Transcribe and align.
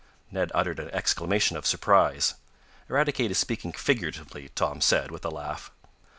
Ned 0.31 0.49
uttered 0.55 0.79
an 0.79 0.89
exclamation 0.89 1.55
of 1.55 1.67
surprise. 1.67 2.33
"Eradicate 2.89 3.29
is 3.29 3.37
speaking 3.37 3.71
figuratively," 3.71 4.49
Tom 4.55 4.81
said, 4.81 5.11
with 5.11 5.23
a 5.25 5.29
laugh. 5.29 5.69